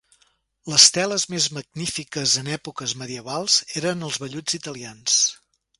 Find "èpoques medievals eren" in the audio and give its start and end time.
2.57-4.05